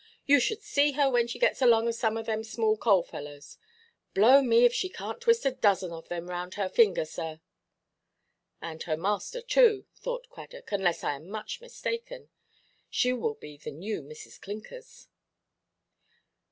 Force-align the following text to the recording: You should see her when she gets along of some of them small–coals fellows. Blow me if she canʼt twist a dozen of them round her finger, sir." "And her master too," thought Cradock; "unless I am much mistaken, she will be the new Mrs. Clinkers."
You 0.25 0.39
should 0.39 0.63
see 0.63 0.93
her 0.93 1.11
when 1.11 1.27
she 1.27 1.37
gets 1.37 1.61
along 1.61 1.87
of 1.87 1.93
some 1.93 2.17
of 2.17 2.25
them 2.25 2.43
small–coals 2.43 3.07
fellows. 3.07 3.59
Blow 4.15 4.41
me 4.41 4.65
if 4.65 4.73
she 4.73 4.89
canʼt 4.89 5.19
twist 5.19 5.45
a 5.45 5.51
dozen 5.51 5.91
of 5.91 6.07
them 6.07 6.25
round 6.27 6.55
her 6.55 6.67
finger, 6.69 7.05
sir." 7.05 7.39
"And 8.59 8.81
her 8.81 8.97
master 8.97 9.41
too," 9.43 9.85
thought 9.93 10.27
Cradock; 10.31 10.71
"unless 10.71 11.03
I 11.03 11.13
am 11.17 11.29
much 11.29 11.61
mistaken, 11.61 12.29
she 12.89 13.13
will 13.13 13.35
be 13.35 13.57
the 13.57 13.69
new 13.69 14.01
Mrs. 14.01 14.41
Clinkers." 14.41 15.07